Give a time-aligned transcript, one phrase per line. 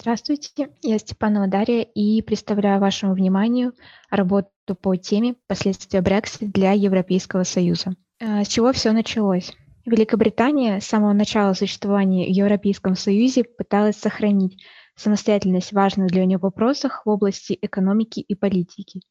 [0.00, 3.74] Здравствуйте, я Степанова Дарья и представляю вашему вниманию
[4.08, 7.92] работу по теме «Последствия Брексита для Европейского Союза».
[8.18, 9.52] Э, с чего все началось?
[9.84, 14.62] Великобритания с самого начала существования в Европейском Союзе пыталась сохранить
[14.96, 19.02] самостоятельность важных для нее вопросах в области экономики и политики,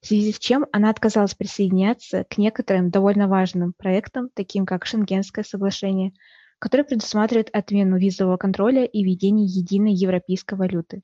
[0.00, 5.44] в связи с чем она отказалась присоединяться к некоторым довольно важным проектам, таким как Шенгенское
[5.44, 6.12] соглашение–
[6.58, 11.02] который предусматривает отмену визового контроля и введение единой европейской валюты.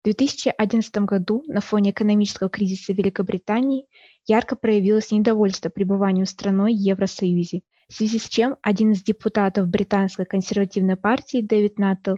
[0.00, 3.86] В 2011 году на фоне экономического кризиса Великобритании
[4.26, 10.24] ярко проявилось недовольство пребыванием страной в Евросоюзе, в связи с чем один из депутатов британской
[10.24, 12.14] консервативной партии Дэвид Наттл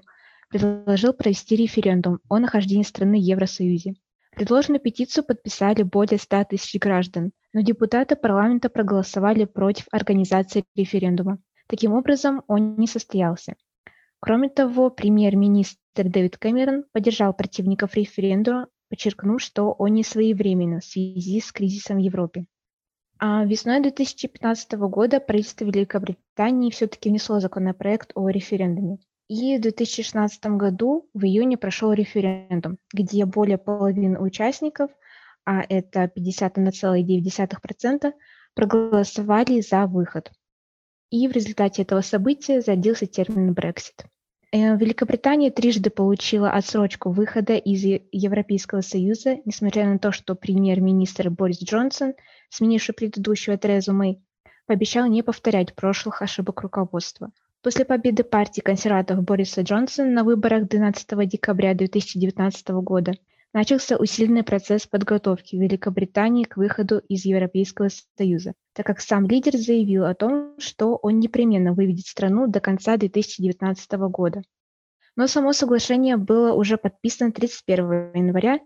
[0.49, 3.95] предложил провести референдум о нахождении страны в Евросоюзе.
[4.37, 11.39] Предложенную петицию подписали более 100 тысяч граждан, но депутаты парламента проголосовали против организации референдума.
[11.73, 13.55] Таким образом, он не состоялся.
[14.21, 21.41] Кроме того, премьер-министр Дэвид Кэмерон поддержал противников референдума, подчеркнув, что он не своевременно в связи
[21.41, 22.45] с кризисом в Европе.
[23.19, 28.99] А весной 2015 года правительство Великобритании все-таки внесло законопроект о референдуме.
[29.29, 34.91] И в 2016 году в июне прошел референдум, где более половины участников,
[35.47, 38.13] а это 51,9%,
[38.55, 40.31] проголосовали за выход–
[41.13, 44.07] и в результате этого события зародился термин Brexit.
[44.51, 51.63] Э, Великобритания трижды получила отсрочку выхода из Европейского Союза, несмотря на то, что премьер-министр Борис
[51.63, 52.15] Джонсон,
[52.49, 54.23] сменивший предыдущего Терезу Мэй,
[54.67, 57.31] пообещал не повторять прошлых ошибок руководства.
[57.63, 63.13] После победы партии консерваторов Бориса Джонсона на выборах 12 декабря 2019 года
[63.53, 70.05] начался усиленный процесс подготовки Великобритании к выходу из Европейского Союза, так как сам лидер заявил
[70.05, 74.43] о том, что он непременно выведет страну до конца 2019 года.
[75.17, 78.61] Но само соглашение было уже подписано 31 января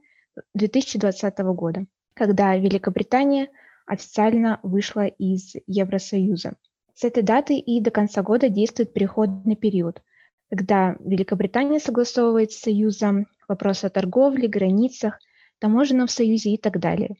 [0.54, 3.48] 2020 года, когда Великобритания
[3.86, 6.54] официально вышла из Евросоюза.
[6.94, 10.02] С этой даты и до конца года действует переходный период,
[10.48, 15.18] когда Великобритания согласовывает с Союзом вопросы о торговле, границах,
[15.58, 17.16] таможенном союзе и так далее.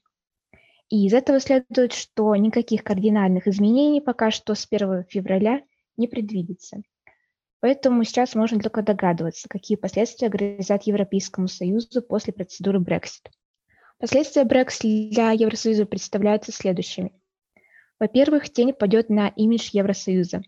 [0.88, 5.62] И из этого следует, что никаких кардинальных изменений пока что с 1 февраля
[5.96, 6.82] не предвидится.
[7.60, 13.30] Поэтому сейчас можно только догадываться, какие последствия грозят Европейскому Союзу после процедуры Brexit.
[13.98, 17.12] Последствия Brexit для Евросоюза представляются следующими.
[17.98, 20.42] Во-первых, тень падет на имидж Евросоюза,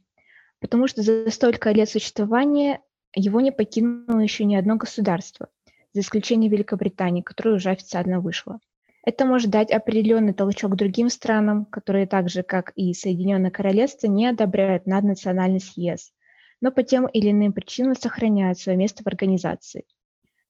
[0.60, 2.82] потому что за столько лет существования
[3.14, 5.48] его не покинуло еще ни одно государство,
[5.98, 8.60] за исключением Великобритании, которая уже официально вышла.
[9.04, 14.26] Это может дать определенный толчок другим странам, которые так же, как и Соединенное Королевство, не
[14.26, 16.12] одобряют наднациональность ЕС,
[16.60, 19.86] но по тем или иным причинам сохраняют свое место в организации.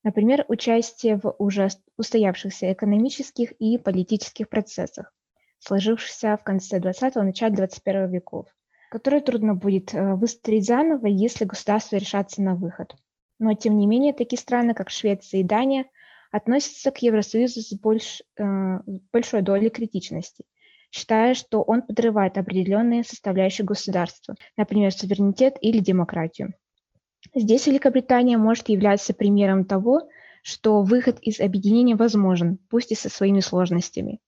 [0.05, 5.15] Например, участие в уже устоявшихся экономических и политических процессах,
[5.61, 8.47] сложившихся в конце 20-го, начале 21 веков,
[8.91, 12.95] которые трудно будет э, выстроить заново, если государство решатся на выход.
[13.39, 15.87] Но, тем не менее, такие страны, как Швеция и Дания,
[16.31, 18.79] относятся к Евросоюзу с больш, э,
[19.13, 20.45] большой долей критичности,
[20.91, 26.55] считая, что он подрывает определенные составляющие государства, например, суверенитет или демократию.
[27.35, 30.09] Здесь Великобритания может являться примером того,
[30.43, 34.21] что выход из объединения возможен, пусть и со своими сложностями.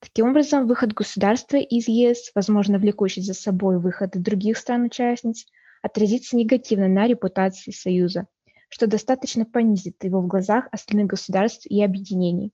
[0.00, 5.46] Таким образом, выход государства из ЕС, возможно, влекущий за собой выход других стран-участниц,
[5.82, 8.26] отразится негативно на репутации Союза,
[8.68, 12.52] что достаточно понизит его в глазах остальных государств и объединений.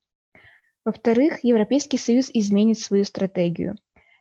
[0.85, 3.77] Во-вторых, Европейский Союз изменит свою стратегию.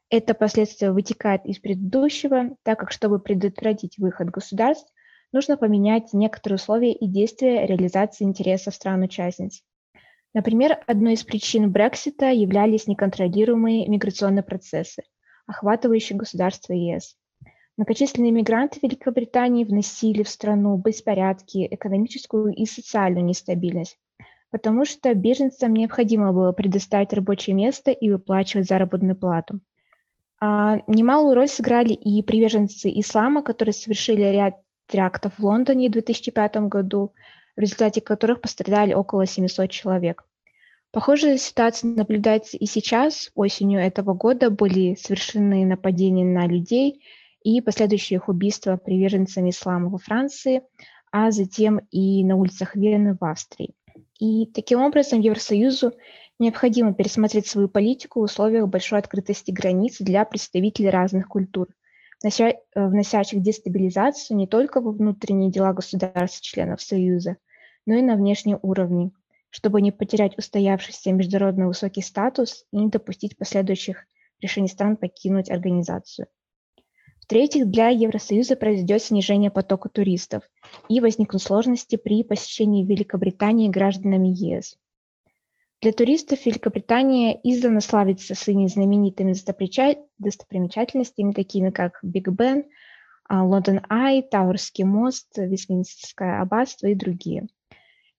[0.10, 4.92] Это последствие вытекает из предыдущего, так как, чтобы предотвратить выход государств,
[5.32, 9.64] нужно поменять некоторые условия и действия реализации интересов стран-участниц.
[10.34, 15.04] Например, одной из причин Брексита являлись неконтролируемые миграционные процессы,
[15.48, 17.18] охватывающие государства ЕС.
[17.82, 23.98] Многочисленные мигранты Великобритании вносили в страну беспорядки, экономическую и социальную нестабильность,
[24.52, 29.62] потому что беженцам необходимо было предоставить рабочее место и выплачивать заработную плату.
[30.40, 36.58] А немалую роль сыграли и приверженцы ислама, которые совершили ряд терактов в Лондоне в 2005
[36.68, 37.14] году,
[37.58, 40.24] в результате которых пострадали около 700 человек.
[40.92, 43.32] Похожая ситуация наблюдается и сейчас.
[43.34, 47.02] Осенью этого года были совершены нападения на людей–
[47.44, 50.62] и последующее их убийство приверженцами ислама во Франции,
[51.12, 53.74] а затем и на улицах Вены в Австрии.
[54.20, 55.94] И таким образом Евросоюзу
[56.40, 61.68] необходимо пересмотреть свою политику в условиях большой открытости границ для представителей разных культур,
[62.24, 67.38] вносящих дестабилизацию не только во внутренние дела государств-членов Союза,
[67.86, 69.12] но и на внешнем уровне,
[69.50, 74.06] чтобы не потерять устоявшийся международно высокий статус и не допустить последующих
[74.40, 76.28] решений стран покинуть организацию.
[77.32, 80.44] В-третьих, для Евросоюза произойдет снижение потока туристов
[80.90, 84.76] и возникнут сложности при посещении Великобритании гражданами ЕС.
[85.82, 89.34] Для туристов Великобритания издавна славится своими знаменитыми
[90.18, 92.66] достопримечательностями, такими как Биг Бен,
[93.30, 97.48] а, Лондон Ай, Тауэрский мост, Вестминстерское аббатство и другие.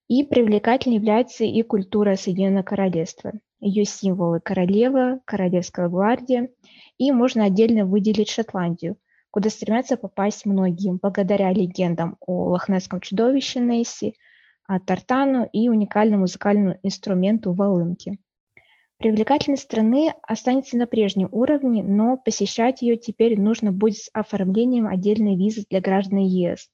[0.08, 3.32] И привлекательной является и культура Соединенного Королевства.
[3.60, 6.50] Ее символы– королева, королевская гвардия,
[6.98, 8.96] и можно отдельно выделить Шотландию,
[9.30, 14.16] куда стремятся попасть многие благодаря легендам о лохнесском чудовище Несси–
[14.66, 18.18] а, тартану и уникальному музыкальному инструменту волынки.
[18.98, 25.36] Привлекательность страны останется на прежнем уровне, но посещать ее теперь нужно будет с оформлением отдельной
[25.36, 26.70] визы для граждан ЕС,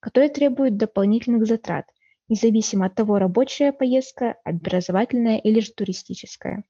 [0.00, 1.86] которая требует дополнительных затрат,
[2.28, 6.64] независимо от того, рабочая поездка, образовательная или же туристическая.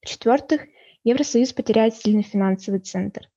[0.00, 0.62] В-четвертых,
[1.04, 3.28] Евросоюз потеряет сильный финансовый центр.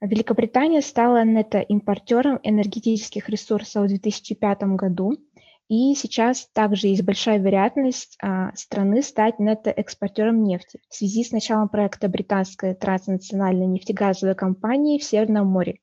[0.00, 5.16] Великобритания стала нетоимпортером энергетических ресурсов в 2005 году–
[5.74, 11.70] и сейчас также есть большая вероятность а, страны стать нетоэкспортером нефти в связи с началом
[11.70, 15.78] проекта британской транснациональной нефтегазовой компании в Северном море,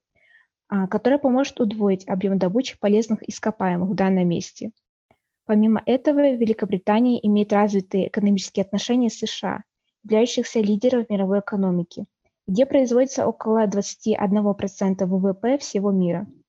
[0.67, 4.69] а, которая поможет удвоить объем добычи полезных ископаемых в данном месте.
[5.49, 9.63] Помимо этого, Великобритания имеет развитые экономические отношения с США,
[10.03, 12.05] являющихся лидером мировой экономике,
[12.47, 16.27] где производится около 21% ВВП всего мира–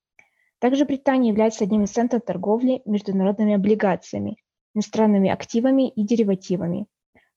[0.61, 4.37] также Британия является одним из центров торговли международными облигациями,
[4.75, 6.87] иностранными активами и деривативами,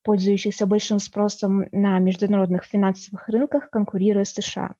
[0.03, 4.75] пользующихся большим спросом на международных финансовых рынках, конкурируя с США.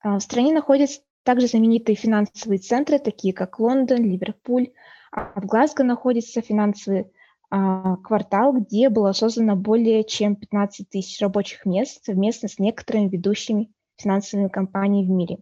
[0.00, 4.72] А, в стране находятся также знаменитые финансовые центры, такие как Лондон, Ливерпуль,
[5.14, 7.06] а в Глазго находится финансовый
[7.50, 13.70] а, квартал, где было создано более чем 15 тысяч рабочих мест совместно с некоторыми ведущими
[13.96, 15.38] финансовыми компаниями в мире.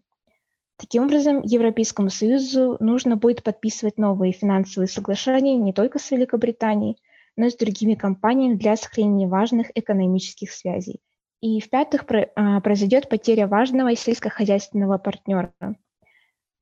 [0.76, 6.98] Таким образом, Европейскому Союзу нужно будет подписывать новые финансовые соглашения не только с Великобританией,
[7.36, 11.00] но и с другими компаниями для сохранения важных экономических связей.
[11.40, 12.04] И в-пятых,
[12.34, 15.54] а, произойдет потеря важного сельскохозяйственного партнера.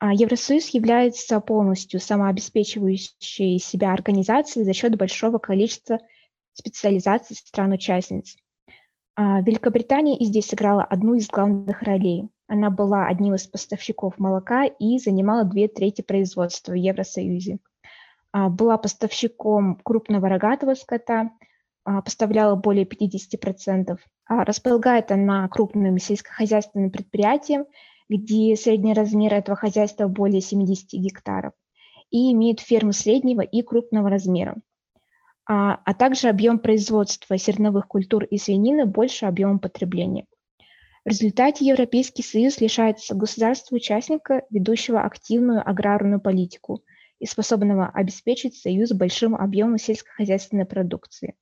[0.00, 6.00] А Евросоюз является полностью самообеспечивающей себя организацией за счет большого количества
[6.52, 8.36] специализаций стран-участниц.
[9.14, 14.64] А Великобритания и здесь сыграла одну из главных ролей– она была одним из поставщиков молока
[14.64, 17.58] и занимала две трети производства в Евросоюзе.
[18.32, 21.30] А, была поставщиком крупного рогатого скота,
[21.84, 23.96] поставляла более 50%.
[24.26, 27.66] А, располагает она крупным сельскохозяйственным предприятием,
[28.10, 31.52] где средний размер этого хозяйства более 70 гектаров,
[32.10, 34.56] и имеет фермы среднего и крупного размера.
[35.48, 40.26] А, а также объем производства зерновых культур и свинины больше объема потребления.
[41.04, 46.82] В результате Европейский Союз лишается государства-участника, ведущего активную аграрную политику
[47.20, 51.36] и способного обеспечить Союз большим объемом сельскохозяйственной продукции.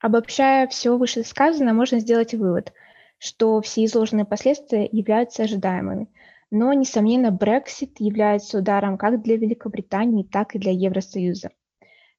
[0.00, 2.72] Обобщая все вышесказанное, можно сделать вывод,
[3.20, 6.08] что все изложенные последствия являются ожидаемыми,
[6.50, 11.50] но, несомненно, Brexit является ударом как для Великобритании, так и для Евросоюза.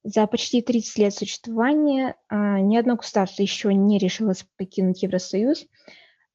[0.02, 5.66] За почти 30 лет существования а, ни одно государство еще не решилось покинуть Евросоюз–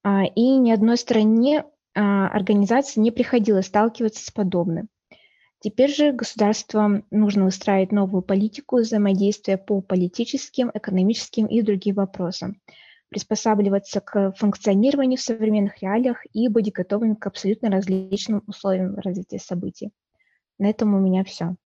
[0.08, 4.88] а, и ни одной стране а, организации не приходилось сталкиваться с подобным.
[5.60, 12.62] Теперь же государствам нужно выстраивать новую политику взаимодействия по политическим, экономическим и другим вопросам,
[13.10, 19.92] приспосабливаться к функционированию в современных реалиях и быть готовыми к абсолютно различным условиям развития событий.
[20.60, 21.56] На этом у меня все.